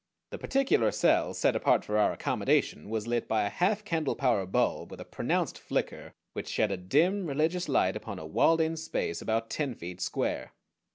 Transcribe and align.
The 0.31 0.39
particular 0.39 0.89
cell 0.89 1.31
set 1.35 1.55
apart 1.55 1.85
for 1.85 1.99
our 1.99 2.11
accommodation 2.11 2.89
was 2.89 3.05
lit 3.05 3.27
by 3.27 3.43
a 3.43 3.49
half 3.49 3.85
candlepower 3.85 4.47
bulb 4.51 4.89
with 4.89 4.99
a 4.99 5.05
pronounced 5.05 5.59
flicker, 5.59 6.11
which 6.33 6.47
shed 6.49 6.71
a 6.71 6.77
dim, 6.77 7.27
religious 7.27 7.69
light 7.69 7.95
upon 7.95 8.17
a 8.17 8.25
walled 8.25 8.61
in 8.61 8.77
space 8.77 9.21
about 9.21 9.51
ten 9.51 9.75
feet 9.75 10.01
square. 10.01 10.53